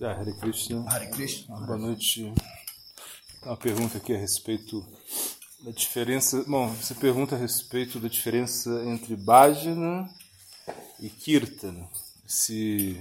[0.00, 0.84] Ah, Hare Krishna.
[0.88, 1.56] Hare Krishna.
[1.56, 2.32] Boa noite.
[3.42, 4.86] Uma pergunta aqui a respeito
[5.64, 6.44] da diferença.
[6.46, 10.08] Bom, você pergunta a respeito da diferença entre Bhajana
[11.00, 11.90] e Kirtana.
[12.24, 12.96] Se,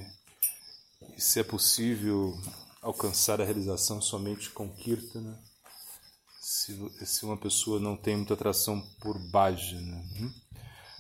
[1.16, 2.36] se é possível
[2.82, 5.40] alcançar a realização somente com Kirtana.
[6.42, 6.76] Se,
[7.06, 10.04] se uma pessoa não tem muita atração por Bhajana.
[10.20, 10.34] Hum?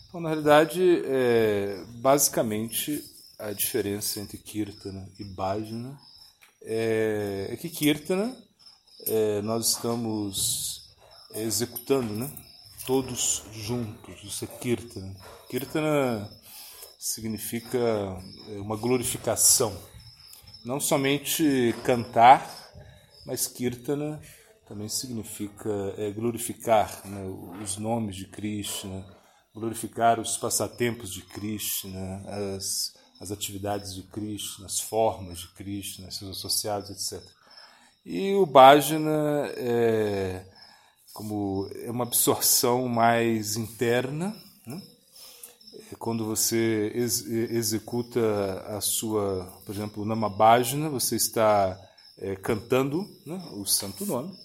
[0.07, 3.04] Então, na realidade, é, basicamente
[3.39, 5.97] a diferença entre Kirtana e Bhajana
[6.63, 8.35] é, é que Kirtana
[9.05, 10.95] é, nós estamos
[11.34, 12.31] executando, né?
[12.85, 15.15] todos juntos, isso é Kirtana.
[15.49, 16.29] Kirtana
[16.98, 19.77] significa é, uma glorificação,
[20.65, 22.49] não somente cantar,
[23.26, 24.21] mas Kirtana
[24.67, 27.23] também significa é, glorificar né?
[27.62, 29.05] os nomes de Krishna,
[29.54, 36.38] glorificar os passatempos de Krishna, as as atividades de Krishna, as formas de Krishna, seus
[36.38, 37.26] associados, etc.
[38.05, 40.46] E o bhajana é,
[41.13, 44.82] como é uma absorção mais interna, né?
[45.91, 48.21] é quando você ex executa
[48.68, 51.77] a sua, por exemplo, o Namabhajana, você está
[52.18, 54.38] é, cantando né, o santo nome,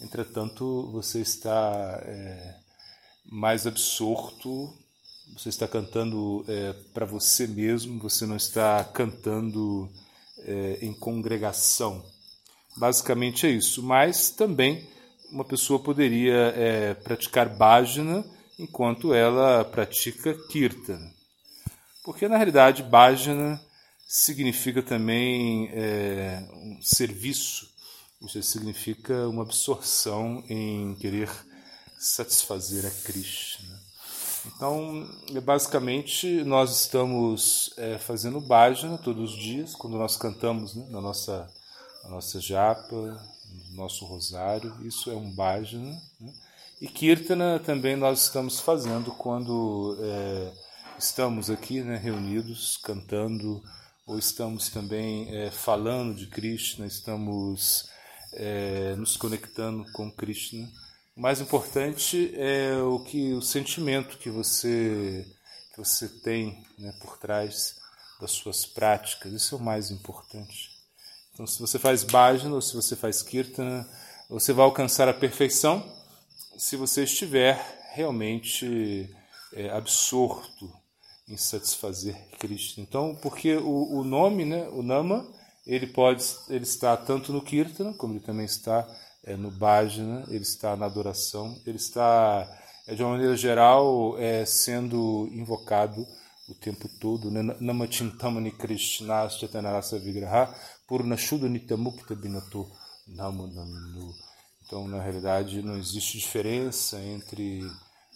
[0.00, 2.56] entretanto você está é,
[3.24, 4.72] mais absorto
[5.32, 9.90] você está cantando é, para você mesmo, você não está cantando
[10.38, 12.04] é, em congregação.
[12.76, 13.82] Basicamente é isso.
[13.82, 14.86] Mas também
[15.30, 18.24] uma pessoa poderia é, praticar bhajana
[18.58, 21.10] enquanto ela pratica kirtana.
[22.04, 23.60] Porque na realidade bhajana
[24.06, 27.68] significa também é, um serviço,
[28.22, 31.30] isso significa uma absorção em querer
[31.98, 33.75] satisfazer a Krishna.
[34.46, 35.06] Então,
[35.42, 41.50] basicamente, nós estamos é, fazendo bhajana todos os dias, quando nós cantamos né, na, nossa,
[42.04, 46.00] na nossa japa, no nosso rosário, isso é um bhajana.
[46.20, 46.32] Né?
[46.80, 50.52] E kirtana também nós estamos fazendo quando é,
[50.98, 53.62] estamos aqui né, reunidos, cantando,
[54.06, 57.88] ou estamos também é, falando de Krishna, estamos
[58.34, 60.68] é, nos conectando com Krishna.
[61.16, 65.26] O mais importante é o que o sentimento que você
[65.72, 67.76] que você tem né, por trás
[68.20, 69.32] das suas práticas.
[69.32, 70.70] Isso é o mais importante.
[71.32, 73.88] Então, se você faz bhajana ou se você faz kirtana,
[74.28, 75.82] você vai alcançar a perfeição
[76.58, 77.58] se você estiver
[77.92, 79.14] realmente
[79.54, 80.70] é, absorto
[81.26, 82.82] em satisfazer Krishna.
[82.82, 85.26] Então, porque o, o nome, né, o nama,
[85.66, 88.86] ele pode, ele está tanto no kirtana como ele também está
[89.26, 92.48] é, no bhajana, ele está na adoração, ele está,
[92.86, 96.06] é, de uma maneira geral, é, sendo invocado
[96.48, 97.30] o tempo todo.
[97.30, 97.42] Né?
[97.60, 100.54] Namachintamani Krishna Chatanarasa Vigraha
[100.86, 102.70] Purnashuddha Nityamukta Binato
[103.08, 104.14] Namo Naminu.
[104.64, 107.62] Então, na realidade, não existe diferença entre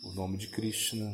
[0.04, 1.12] o nome de Krishna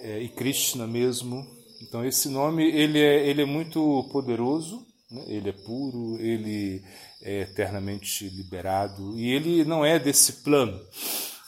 [0.00, 1.46] é, e Krishna mesmo.
[1.82, 4.95] Então, esse nome ele é, ele é muito poderoso, né?
[5.26, 6.82] Ele é puro, ele
[7.22, 10.80] é eternamente liberado e ele não é desse plano.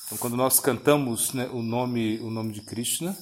[0.07, 3.17] Então, quando nós cantamos né, o nome o nome de Krishna,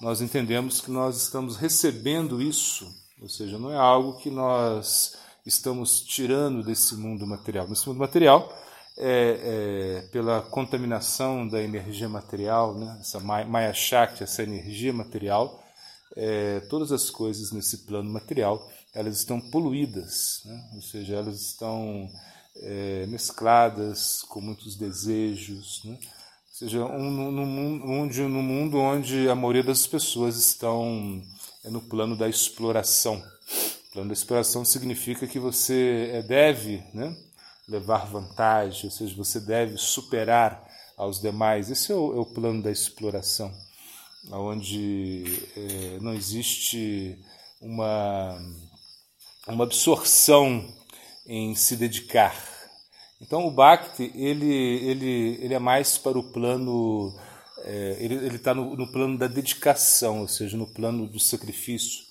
[0.00, 2.88] nós entendemos que nós estamos recebendo isso,
[3.20, 7.68] ou seja, não é algo que nós estamos tirando desse mundo material.
[7.68, 8.52] Nesse mundo material,
[8.98, 15.62] é, é, pela contaminação da energia material, né, essa Maya Shakti, essa energia material,
[16.16, 20.70] é, todas as coisas nesse plano material elas estão poluídas, né?
[20.74, 22.10] ou seja, elas estão
[22.56, 25.92] é, mescladas com muitos desejos, né?
[25.92, 31.22] ou seja, um, no, onde, no mundo onde a maioria das pessoas estão
[31.64, 33.22] é no plano da exploração.
[33.88, 37.16] O plano da exploração significa que você é, deve né,
[37.68, 40.66] levar vantagem, ou seja, você deve superar
[40.96, 41.70] aos demais.
[41.70, 43.52] Esse é o, é o plano da exploração,
[44.30, 45.24] onde
[45.56, 47.18] é, não existe
[47.60, 48.36] uma
[49.46, 50.66] uma absorção
[51.26, 52.34] em se dedicar.
[53.20, 57.16] Então o Bhakti ele, ele, ele é mais para o plano,
[57.64, 62.04] é, ele está no, no plano da dedicação, ou seja, no plano do sacrifício,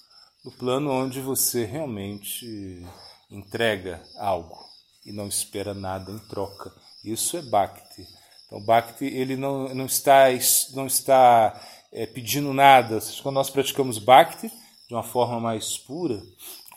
[0.43, 2.85] no plano onde você realmente
[3.29, 4.57] entrega algo
[5.05, 6.71] e não espera nada em troca.
[7.03, 8.05] Isso é Bhakti.
[8.45, 10.25] Então Bhakti ele não, não está,
[10.73, 11.61] não está
[11.91, 12.99] é, pedindo nada.
[13.21, 14.51] Quando nós praticamos Bhakti
[14.87, 16.21] de uma forma mais pura,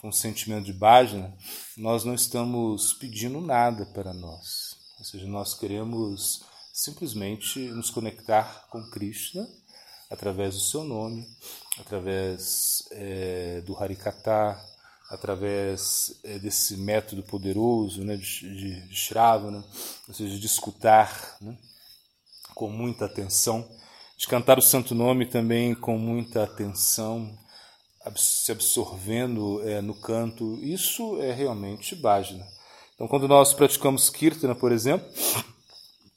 [0.05, 1.33] com sentimento de bhajana,
[1.75, 4.77] nós não estamos pedindo nada para nós.
[4.99, 9.47] Ou seja, nós queremos simplesmente nos conectar com Krishna
[10.07, 11.27] através do seu nome,
[11.79, 14.55] através é, do Harikata,
[15.09, 19.65] através é, desse método poderoso né, de, de, de Shravana,
[20.07, 21.57] ou seja, de escutar né,
[22.53, 23.67] com muita atenção,
[24.15, 27.35] de cantar o santo nome também com muita atenção,
[28.15, 30.59] se absorvendo é, no canto.
[30.61, 32.45] Isso é realmente bhajana.
[32.93, 35.07] Então, quando nós praticamos kirtana, por exemplo,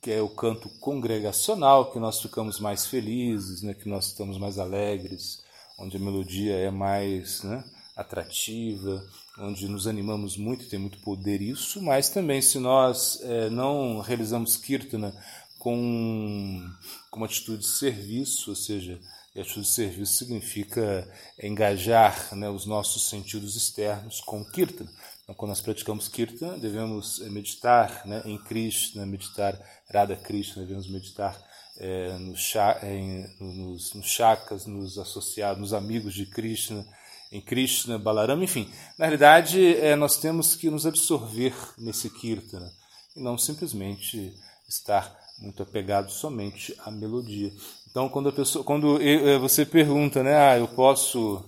[0.00, 4.58] que é o canto congregacional, que nós ficamos mais felizes, né, que nós estamos mais
[4.58, 5.42] alegres,
[5.78, 7.64] onde a melodia é mais né,
[7.96, 9.04] atrativa,
[9.38, 14.56] onde nos animamos muito, tem muito poder isso, mas também se nós é, não realizamos
[14.56, 15.14] kirtana
[15.58, 16.70] com,
[17.10, 19.00] com uma atitude de serviço, ou seja,
[19.38, 21.08] a atitude de serviço significa
[21.42, 24.90] engajar né, os nossos sentidos externos com kirtana.
[25.22, 29.60] Então, quando nós praticamos Kirtan, devemos eh, meditar né, em Krishna, meditar
[29.92, 31.38] Radha Krishna, devemos meditar
[31.78, 32.34] é, no,
[32.82, 36.84] em, nos, nos chakas, nos associados, nos amigos de Krishna,
[37.30, 38.72] em Krishna, Balarama, enfim.
[38.96, 42.72] Na realidade, é, nós temos que nos absorver nesse Kirtana
[43.14, 44.34] e não simplesmente
[44.66, 47.52] estar muito apegado somente à melodia.
[47.90, 48.98] Então, quando, a pessoa, quando
[49.40, 51.42] você pergunta, né, ah, eu posso,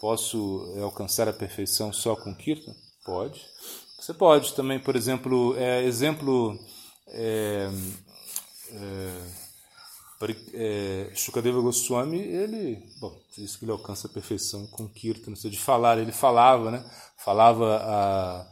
[0.00, 2.74] posso alcançar a perfeição só com Kirtan?
[3.04, 3.40] Pode.
[4.00, 6.58] Você pode também, por exemplo, é, exemplo.
[7.08, 7.70] É,
[8.72, 9.12] é,
[10.54, 15.50] é, Shukadeva Goswami, ele, bom, diz que ele alcança a perfeição com Kirtan, não sei
[15.50, 16.84] de falar, ele falava, né?
[17.18, 18.46] Falava, a,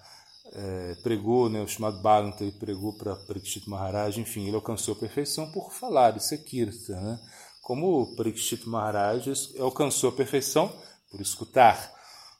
[0.55, 1.61] é, pregou, né?
[1.61, 6.17] O chamado Bhagavata, ele pregou para Parikshit Maharaj, enfim, ele alcançou a perfeição por falar,
[6.17, 7.21] isso é Kirtan, né?
[7.61, 10.73] Como Parikshit Maharaj alcançou a perfeição
[11.11, 11.93] por escutar.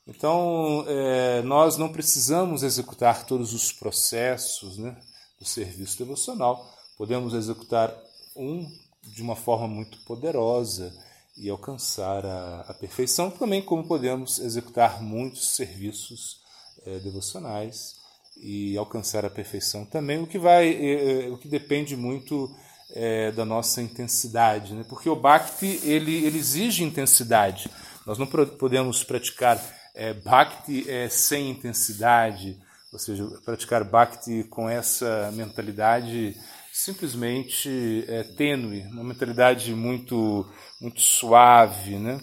[0.07, 4.95] Então, é, nós não precisamos executar todos os processos né,
[5.39, 6.71] do serviço devocional.
[6.99, 7.95] Podemos executar
[8.37, 8.71] um
[9.03, 10.95] de uma forma muito poderosa
[11.39, 16.43] e alcançar a, a perfeição, também como podemos executar muitos serviços
[16.85, 18.04] é, devocionais
[18.37, 22.51] e alcançar a perfeição também, o que vai, é, o que depende muito
[22.93, 24.85] é, da nossa intensidade, né?
[24.89, 27.71] porque o Bhakti ele, ele exige intensidade.
[28.07, 29.59] Nós não podemos praticar
[29.95, 32.59] é, bhakti sem intensidade,
[32.93, 36.37] ou seja, praticar bhakti com essa mentalidade
[36.75, 40.45] simplesmente é, tênue, uma mentalidade muito
[40.81, 42.21] muito suave, né?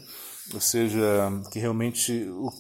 [0.54, 1.00] Ou seja,
[1.52, 2.52] que realmente o,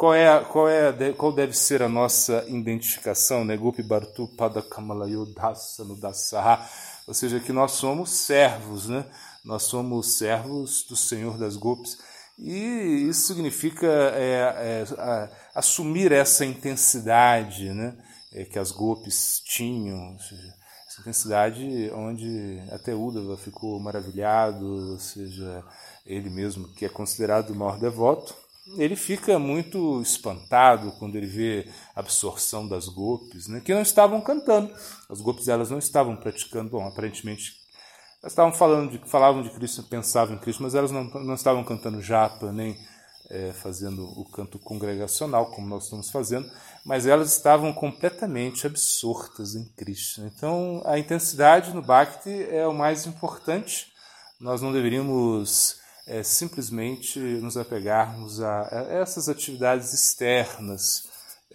[0.00, 3.54] qual é qual é qual deve ser a nossa identificação, né?
[3.54, 6.66] Gopi Bhartu Pada Kamalayo Dasa no Dasaha,
[7.06, 9.04] ou seja, que nós somos servos, né?
[9.44, 11.98] Nós somos servos do Senhor das Gopis
[12.38, 17.94] e isso significa é, é, assumir essa intensidade né,
[18.32, 20.54] é, que as golpes tinham, seja,
[20.88, 25.62] essa intensidade onde até Uddhava ficou maravilhado, ou seja,
[26.06, 28.34] ele mesmo, que é considerado o maior devoto,
[28.76, 34.20] ele fica muito espantado quando ele vê a absorção das golpes, né, que não estavam
[34.20, 34.72] cantando.
[35.08, 37.60] As golpes elas não estavam praticando, bom, aparentemente
[38.22, 41.64] elas estavam falando de, falavam de Cristo, pensavam em Cristo, mas elas não, não estavam
[41.64, 42.76] cantando japa, nem
[43.30, 46.50] é, fazendo o canto congregacional, como nós estamos fazendo,
[46.84, 50.22] mas elas estavam completamente absortas em Cristo.
[50.22, 53.88] Então, a intensidade no Bhakti é o mais importante.
[54.40, 61.08] Nós não deveríamos é, simplesmente nos apegarmos a, a essas atividades externas,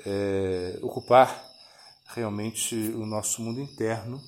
[0.05, 1.43] é, ocupar
[2.13, 4.21] realmente o nosso mundo interno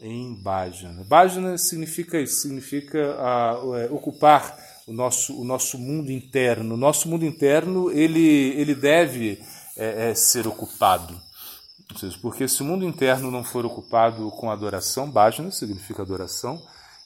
[0.00, 1.04] em Bhajana.
[1.04, 6.74] Bhajana significa significa uh, é, ocupar o nosso, o nosso mundo interno.
[6.74, 9.42] O nosso mundo interno ele, ele deve
[9.76, 11.20] é, é, ser ocupado.
[12.22, 16.62] Porque se o mundo interno não for ocupado com adoração, Bhajana significa adoração,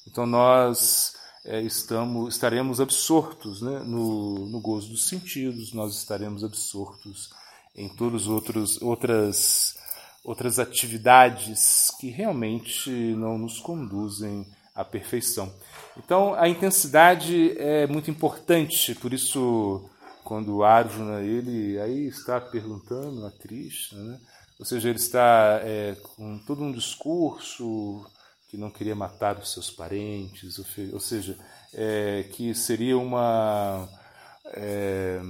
[0.06, 1.13] então nós
[1.44, 7.30] é, estamos, estaremos absortos né, no, no gozo dos sentidos, nós estaremos absortos
[7.76, 9.76] em todas outros, outras
[10.24, 15.52] outras atividades que realmente não nos conduzem à perfeição.
[15.96, 19.88] Então, a intensidade é muito importante, por isso,
[20.24, 24.20] quando Arjuna ele aí está perguntando a Krishna, né?
[24.58, 28.04] ou seja, ele está é, com todo um discurso
[28.54, 30.60] que não queria matar os seus parentes,
[30.92, 31.36] ou seja,
[31.74, 33.88] é, que seria uma
[34.46, 35.20] é,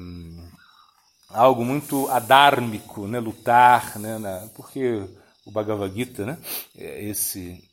[1.30, 3.18] algo muito adármico, né?
[3.18, 4.18] lutar, né?
[4.18, 5.08] Na, porque
[5.46, 6.38] o Bhagavad Gita, né?
[6.76, 7.64] É esse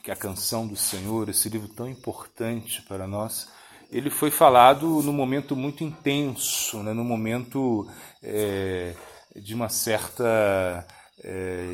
[0.00, 3.48] que é a canção do Senhor, esse livro tão importante para nós,
[3.90, 6.92] ele foi falado num momento muito intenso, né?
[6.92, 7.86] num momento
[8.22, 8.94] é,
[9.34, 10.86] de uma certa
[11.22, 11.66] é,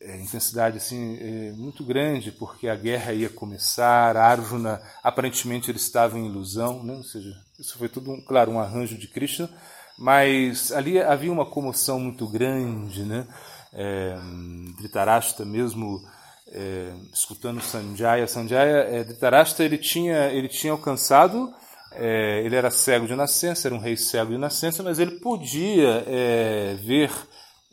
[0.00, 6.18] é intensidade assim é, muito grande, porque a guerra ia começar, Arjuna aparentemente ele estava
[6.18, 6.94] em ilusão, né?
[6.94, 9.48] ou seja, isso foi tudo, claro, um arranjo de Krishna,
[9.98, 13.26] mas ali havia uma comoção muito grande, né?
[13.72, 14.18] É,
[14.78, 16.00] Dhritarashtra mesmo
[16.52, 21.52] é, escutando Sanjaya, Sanjaya, é, Dhritarashtra ele tinha, ele tinha alcançado,
[21.92, 26.04] é, ele era cego de nascença, era um rei cego de nascença, mas ele podia
[26.06, 27.10] é, ver,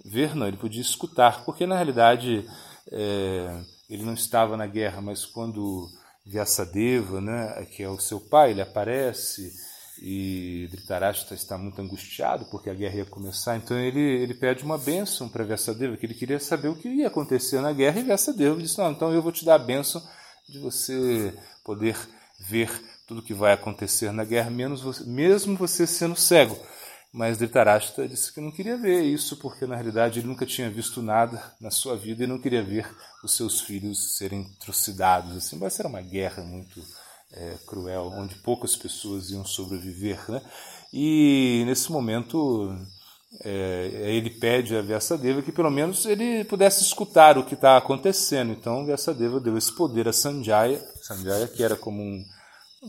[0.08, 2.46] ver não, ele podia escutar, porque na realidade
[2.92, 5.88] é, ele não estava na guerra, mas quando
[6.26, 9.52] Vyasadeva, né, que é o seu pai, ele aparece
[10.02, 14.78] e Dhritarashtra está muito angustiado porque a guerra ia começar, então ele, ele pede uma
[14.78, 18.62] bênção para Vyasadeva, que ele queria saber o que ia acontecer na guerra, e Vyasadeva
[18.62, 20.02] disse, não, então eu vou te dar a bênção
[20.48, 21.34] de você
[21.64, 21.98] poder
[22.40, 22.70] ver
[23.08, 26.58] tudo o que vai acontecer na guerra, menos você, mesmo você sendo cego.
[27.18, 31.02] Mas Dhritarashtra disse que não queria ver isso, porque na realidade ele nunca tinha visto
[31.02, 32.88] nada na sua vida e não queria ver
[33.24, 35.36] os seus filhos serem trucidados.
[35.36, 36.80] Assim, vai ser uma guerra muito
[37.34, 40.20] é, cruel, onde poucas pessoas iam sobreviver.
[40.30, 40.40] Né?
[40.94, 42.78] E nesse momento
[43.44, 48.52] é, ele pede a Vyasadeva que pelo menos ele pudesse escutar o que está acontecendo.
[48.52, 52.24] Então Vyasadeva deu esse poder a Sanjaya, Sanjaya que era como um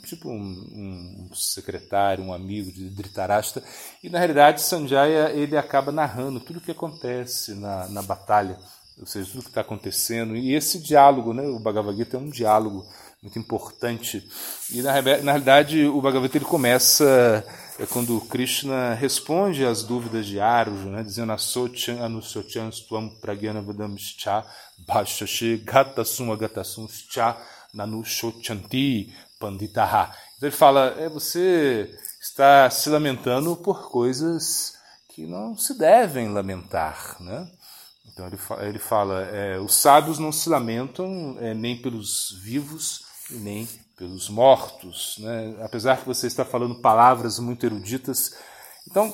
[0.01, 3.63] tipo um, um, secretário, um amigo de Dhritarashtra,
[4.03, 8.59] e na realidade Sanjaya ele acaba narrando tudo o que acontece na, na batalha,
[8.99, 12.21] ou seja, tudo o que está acontecendo, e esse diálogo, né, o Bhagavad Gita é
[12.21, 12.87] um diálogo
[13.23, 14.29] muito importante,
[14.71, 17.45] e na, na realidade o Bhagavad Gita ele começa
[17.79, 24.45] é quando Krishna responde às dúvidas de Arjuna, né, dizendo Asochan anusochan stvam pragyana vadamscha
[24.85, 27.41] bhashashi gatasum agatasum cha
[27.73, 30.13] nanushochanti panditaha.
[30.37, 31.91] Então ele fala, é, você
[32.21, 34.75] está se lamentando por coisas
[35.09, 37.51] que não se devem lamentar, né?
[38.07, 43.03] Então ele fala, ele fala é, os sábios não se lamentam é, nem pelos vivos
[43.31, 45.57] e nem pelos mortos, né?
[45.63, 48.37] Apesar que você está falando palavras muito eruditas,
[48.89, 49.13] então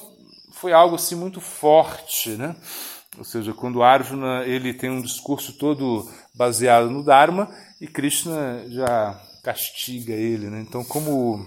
[0.52, 2.54] foi algo assim muito forte, né?
[3.16, 7.48] Ou seja, quando Arjuna ele tem um discurso todo baseado no Dharma
[7.80, 10.48] e Krishna já castiga ele.
[10.48, 10.60] Né?
[10.66, 11.46] Então, como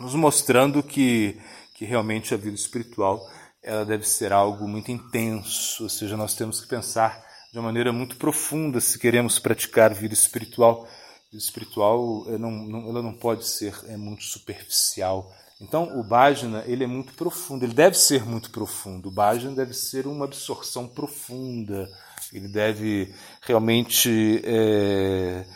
[0.00, 1.40] nos mostrando que,
[1.74, 3.20] que realmente a vida espiritual
[3.62, 7.92] ela deve ser algo muito intenso, ou seja, nós temos que pensar de uma maneira
[7.92, 10.86] muito profunda se queremos praticar vida espiritual.
[11.32, 15.32] Vida espiritual ela não, não, ela não pode ser é muito superficial.
[15.60, 19.08] Então, o bhajana ele é muito profundo, ele deve ser muito profundo.
[19.08, 21.88] O bhajana deve ser uma absorção profunda,
[22.32, 25.46] ele deve realmente é,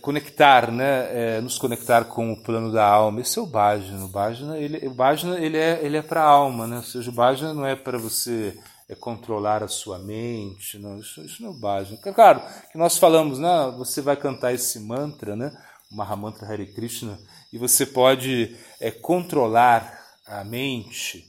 [0.00, 3.20] conectar, né, é, nos conectar com o plano da alma.
[3.20, 4.04] Esse é o bhajana.
[4.04, 6.78] O bhajana, ele, o ele é, ele é para a alma, né?
[6.78, 10.98] Ou seja, o bhajana não é para você é, controlar a sua mente, não.
[10.98, 11.98] Isso, isso não é o bhajana.
[11.98, 15.56] Claro que nós falamos, né, você vai cantar esse mantra, né,
[15.92, 17.18] o Mahamantra Hare Krishna,
[17.52, 21.24] e você pode é, controlar a mente.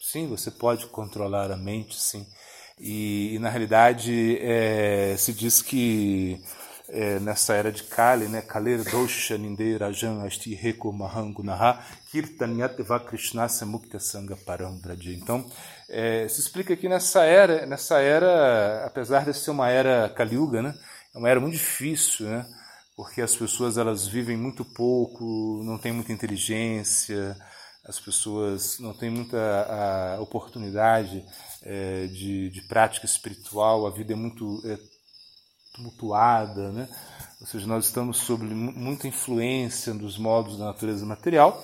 [0.00, 2.26] Sim, você pode controlar a mente, sim.
[2.80, 6.40] E, e na realidade é, se diz que
[6.88, 8.40] é, nessa era de Kali, né?
[8.40, 15.12] Kaler dosha ninde rajan asti reko mahangu naha kirtanyat vakrishnasa mukta sanga param braja.
[15.12, 15.44] Então,
[15.88, 20.74] é, se explica que nessa era, nessa era, apesar de ser uma era Kaliuga, né?
[21.14, 22.46] É uma era muito difícil, né?
[22.96, 27.36] Porque as pessoas elas vivem muito pouco, não têm muita inteligência,
[27.84, 31.24] as pessoas não têm muita oportunidade
[31.62, 34.76] é, de, de prática espiritual, a vida é muito é,
[35.74, 36.88] tumultuada, né?
[37.40, 41.62] ou seja, nós estamos sob muita influência dos modos da natureza material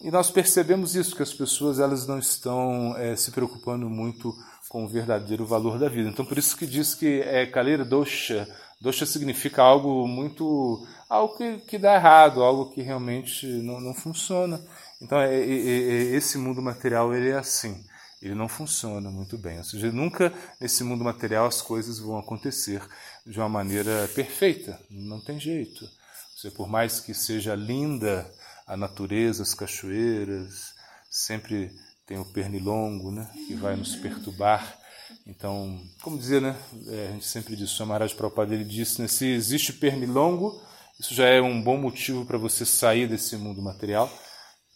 [0.00, 4.34] e nós percebemos isso, que as pessoas elas não estão é, se preocupando muito
[4.68, 6.08] com o verdadeiro valor da vida.
[6.08, 8.48] Então, por isso que diz que é Kaleira Dosha.
[8.80, 10.84] Dosha significa algo muito.
[11.08, 14.60] algo que, que dá errado, algo que realmente não, não funciona.
[15.00, 17.84] Então, é, é, é, esse mundo material ele é assim
[18.22, 19.58] ele não funciona muito bem.
[19.58, 22.80] Ou seja, nunca nesse mundo material as coisas vão acontecer
[23.26, 25.84] de uma maneira perfeita, não tem jeito.
[25.84, 28.30] Ou seja, por mais que seja linda
[28.66, 30.72] a natureza, as cachoeiras,
[31.10, 31.70] sempre
[32.06, 34.78] tem o pernilongo né, que vai nos perturbar.
[35.26, 36.56] Então, como dizer, né,
[36.88, 40.62] é, a gente sempre diz, o Maharaj Prabhupada ele disse, né, se existe pernilongo,
[40.98, 44.10] isso já é um bom motivo para você sair desse mundo material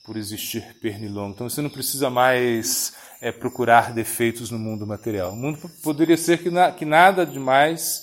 [0.05, 1.35] por existir pernilongo.
[1.35, 2.95] Então você não precisa mais
[3.27, 5.33] é, procurar defeitos no mundo material.
[5.33, 8.03] O mundo poderia ser que, na, que nada de mais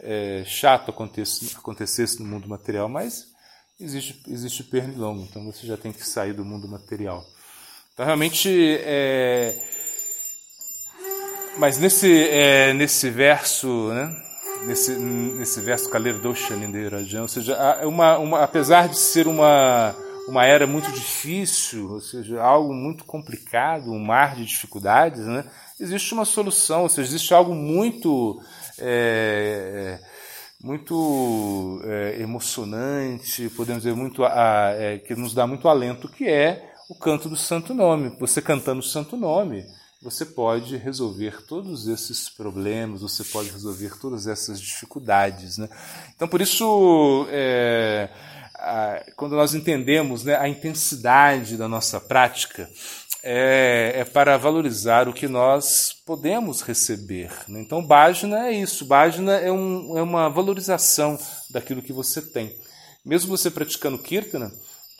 [0.00, 3.28] é, chato acontecesse, acontecesse no mundo material, mas
[3.78, 7.24] existe, existe pernilongo, então você já tem que sair do mundo material.
[7.92, 8.50] Então realmente
[8.80, 9.54] é,
[11.56, 14.22] mas nesse, é, nesse verso, né?
[14.66, 16.54] nesse, nesse verso Kaler Dosha
[17.20, 19.94] ou seja, uma, uma, apesar de ser uma,
[20.28, 25.44] uma era muito difícil, ou seja, algo muito complicado, um mar de dificuldades, né?
[25.78, 28.40] existe uma solução, ou seja, existe algo muito.
[28.78, 29.98] É,
[30.62, 36.72] muito é, emocionante, podemos dizer, muito, a, é, que nos dá muito alento, que é
[36.88, 38.16] o canto do Santo Nome.
[38.18, 39.62] Você cantando o Santo Nome,
[40.00, 45.58] você pode resolver todos esses problemas, você pode resolver todas essas dificuldades.
[45.58, 45.68] Né?
[46.16, 48.08] Então, por isso, é,
[48.64, 52.68] a, quando nós entendemos né, a intensidade da nossa prática,
[53.22, 57.30] é, é, para valorizar o que nós podemos receber.
[57.48, 57.60] Né?
[57.60, 58.84] Então, Bhajna é isso.
[58.84, 61.18] Bhajna é, um, é uma valorização
[61.50, 62.54] daquilo que você tem.
[63.04, 64.52] Mesmo você praticando Kirtana,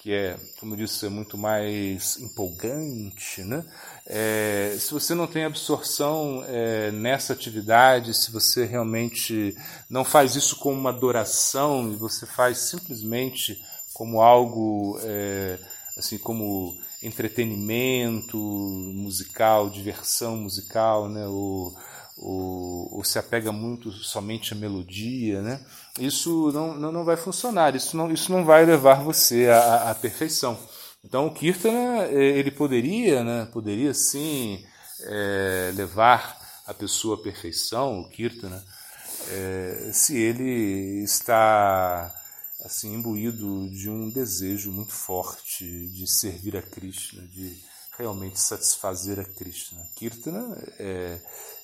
[0.05, 3.65] que é, como eu disse, é muito mais empolgante, né?
[4.05, 9.57] É, se você não tem absorção é, nessa atividade, se você realmente
[9.89, 13.59] não faz isso como uma adoração e você faz simplesmente
[13.95, 15.59] como algo, é,
[15.97, 21.27] assim, como entretenimento musical, diversão musical, né?
[21.27, 21.75] ou,
[22.19, 25.65] ou, ou, se apega muito somente à melodia, né?
[25.99, 29.95] Isso não, não, não vai funcionar, isso não, isso não vai levar você à, à
[29.95, 30.59] perfeição.
[31.05, 34.65] Então o Kirtana, eh, ele poderia, né, poderia sim
[35.03, 38.65] é, levar a pessoa à perfeição, o Kirtana,
[39.31, 42.13] é, se ele está
[42.65, 47.63] assim imbuído de um desejo muito forte de servir a Krishna, de
[47.99, 49.81] realmente satisfazer a Krishna.
[49.95, 51.21] Kirtana é,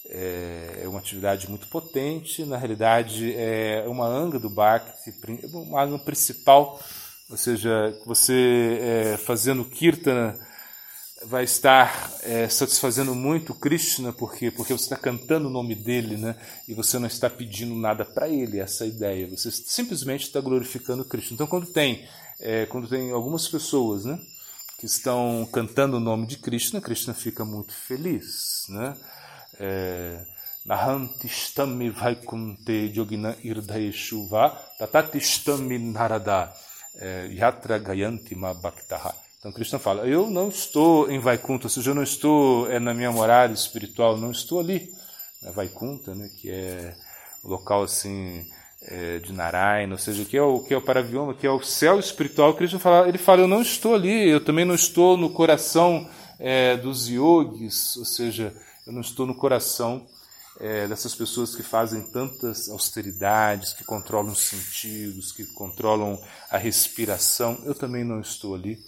[0.06, 5.12] é, é uma atividade muito potente, na realidade é uma anga do Bhakti,
[5.52, 6.80] uma anga principal,
[7.28, 10.38] ou seja, você é, fazendo Kirtana
[11.26, 16.34] vai estar é, satisfazendo muito Krishna, porque porque você está cantando o nome dele, né?
[16.66, 19.28] E você não está pedindo nada para ele, essa é ideia.
[19.28, 21.34] Você simplesmente está glorificando Krishna.
[21.34, 22.08] Então, quando tem
[22.40, 24.18] é, quando tem algumas pessoas, né,
[24.80, 28.96] que estão cantando o nome de Krishna, Krishna fica muito feliz, né?
[29.58, 30.24] É,
[30.64, 36.50] Nahantistami vaikunte yogina irdhayeshuva tatatistami narada
[36.94, 41.90] é, yatra gayanti ma bhaktaha então Krishna fala: Eu não estou em Vaikunta, ou seja,
[41.90, 44.92] eu não estou é, na minha morada espiritual, não estou ali.
[45.42, 46.94] Na Vaikunta, né, que é
[47.42, 48.46] o local assim
[48.82, 51.62] é, de Narayana, ou seja, que é o que é o Paravioma, que é o
[51.62, 52.54] céu espiritual.
[52.54, 56.76] Krishna fala, ele fala: Eu não estou ali, eu também não estou no coração é,
[56.76, 58.54] dos yogis, ou seja,
[58.86, 60.06] eu não estou no coração
[60.58, 67.58] é, dessas pessoas que fazem tantas austeridades, que controlam os sentidos, que controlam a respiração.
[67.64, 68.78] Eu também não estou ali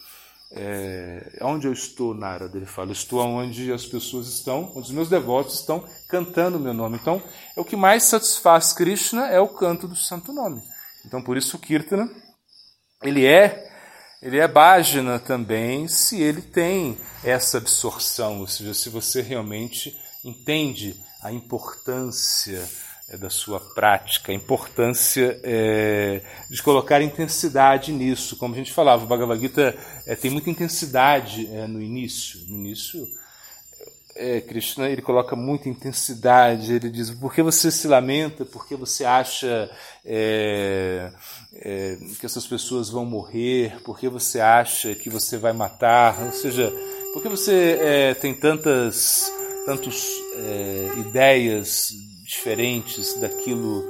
[0.54, 2.56] é, onde eu estou, Narada?
[2.56, 6.74] Ele fala, estou onde as pessoas estão, onde os meus devotos estão cantando o meu
[6.74, 6.98] nome.
[7.00, 7.22] Então,
[7.56, 10.62] é o que mais satisfaz Krishna é o canto do santo nome.
[11.06, 12.08] Então, por isso o Kirtana,
[13.02, 13.66] ele é,
[14.20, 20.94] ele é bhajana também, se ele tem essa absorção, ou seja, se você realmente entende
[21.22, 22.68] a importância
[23.16, 28.36] da sua prática, a importância é, de colocar intensidade nisso.
[28.36, 32.40] Como a gente falava, o Bhagavad Gita é, tem muita intensidade é, no início.
[32.48, 33.06] No início,
[34.14, 36.72] é, Krishna ele coloca muita intensidade.
[36.72, 38.44] Ele diz: por que você se lamenta?
[38.44, 39.70] Por que você acha
[40.04, 41.12] é,
[41.54, 43.80] é, que essas pessoas vão morrer?
[43.82, 46.22] Por que você acha que você vai matar?
[46.24, 46.72] Ou seja,
[47.12, 49.30] por que você tem tantas
[49.64, 50.10] tantas
[50.98, 51.92] ideias
[52.32, 53.84] diferentes daquilo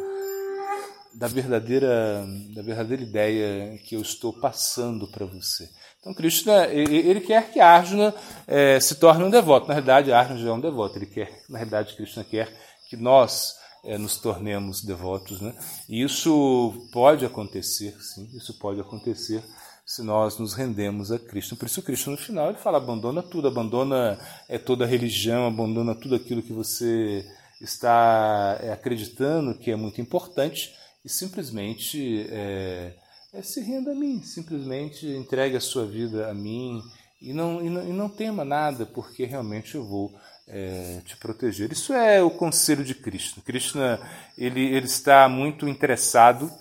[1.14, 2.24] da verdadeira
[2.55, 5.68] da verdadeira ideia que eu estou passando para você.
[6.00, 8.14] Então Krishna ele quer que Arjuna
[8.46, 9.68] é, se torne um devoto.
[9.68, 10.98] Na realidade, Arjuna já é um devoto.
[10.98, 12.52] Ele quer, na realidade, Krishna quer
[12.88, 15.55] que nós é, nos tornemos devotos, né?
[15.88, 18.28] E isso pode acontecer, sim.
[18.35, 19.42] Isso pode acontecer
[19.87, 21.55] se nós nos rendemos a Cristo.
[21.55, 25.94] Por isso Cristo no final ele fala abandona tudo, abandona é toda a religião, abandona
[25.94, 27.24] tudo aquilo que você
[27.62, 32.92] está é, acreditando que é muito importante e simplesmente é,
[33.33, 36.83] é, se renda a mim, simplesmente entregue a sua vida a mim
[37.20, 40.12] e não, e não, e não tema nada, porque realmente eu vou
[40.48, 41.70] é, te proteger.
[41.72, 43.40] Isso é o conselho de Cristo.
[43.40, 44.01] Krishna
[44.37, 46.53] ele, ele está muito interessado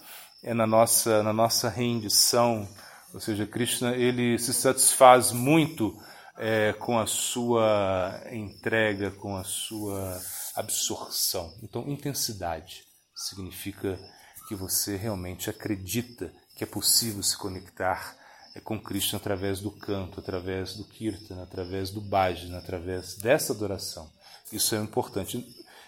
[0.43, 2.67] é, na, nossa, na nossa rendição,
[3.13, 5.97] ou seja, Krishna ele se satisfaz muito
[6.37, 10.19] é, com a sua entrega, com a sua
[10.55, 11.53] absorção.
[11.61, 12.83] Então, intensidade
[13.15, 13.99] significa
[14.47, 18.15] que você realmente acredita que é possível se conectar
[18.55, 24.11] é, com Cristo através do canto, através do kirtan, através do bhajana, através dessa adoração.
[24.51, 25.37] Isso é importante.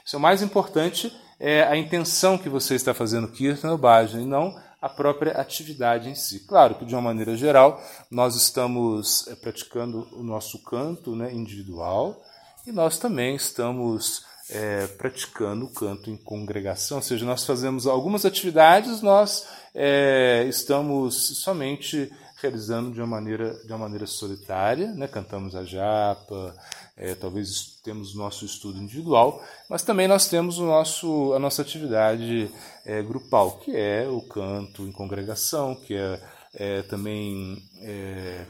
[0.05, 4.23] Isso é o mais importante, é a intenção que você está fazendo kirtan ou bhajana,
[4.23, 6.41] e não a própria atividade em si.
[6.41, 12.21] Claro que, de uma maneira geral, nós estamos é, praticando o nosso canto né, individual
[12.65, 18.23] e nós também estamos é, praticando o canto em congregação, ou seja, nós fazemos algumas
[18.23, 25.07] atividades, nós é, estamos somente realizando de uma maneira, de uma maneira solitária, né?
[25.07, 26.55] cantamos a japa,
[26.95, 31.61] é, talvez temos o nosso estudo individual, mas também nós temos o nosso, a nossa
[31.61, 32.51] atividade
[32.85, 36.19] é, grupal, que é o canto em congregação, que é,
[36.53, 38.45] é também é,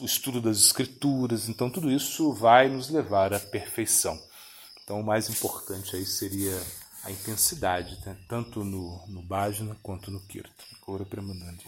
[0.00, 4.18] o estudo das escrituras, então tudo isso vai nos levar à perfeição.
[4.84, 6.60] Então o mais importante aí seria
[7.04, 8.16] a intensidade, né?
[8.28, 10.50] tanto no, no bhajana quanto no kirtan.
[11.08, 11.64] Premanandi.